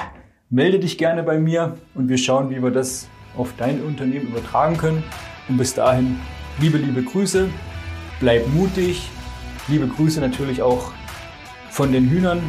melde 0.49 0.79
dich 0.79 0.97
gerne 0.97 1.23
bei 1.23 1.39
mir 1.39 1.77
und 1.95 2.09
wir 2.09 2.17
schauen, 2.17 2.49
wie 2.49 2.61
wir 2.61 2.71
das 2.71 3.07
auf 3.35 3.53
dein 3.57 3.83
Unternehmen 3.83 4.27
übertragen 4.27 4.77
können. 4.77 5.03
Und 5.47 5.57
bis 5.57 5.73
dahin, 5.73 6.19
liebe, 6.59 6.77
liebe 6.77 7.03
Grüße, 7.03 7.49
bleib 8.19 8.47
mutig, 8.49 9.09
liebe 9.67 9.87
Grüße 9.87 10.19
natürlich 10.21 10.61
auch 10.61 10.91
von 11.71 11.91
den 11.91 12.09
Hühnern 12.09 12.41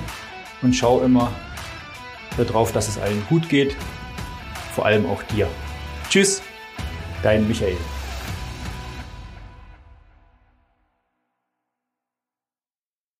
und 0.62 0.74
schau 0.74 1.00
immer 1.00 1.32
darauf, 2.36 2.72
dass 2.72 2.88
es 2.88 2.98
allen 2.98 3.22
gut 3.28 3.48
geht, 3.48 3.76
vor 4.74 4.86
allem 4.86 5.06
auch 5.06 5.22
dir. 5.24 5.48
Tschüss, 6.10 6.42
dein 7.22 7.46
Michael. 7.46 7.76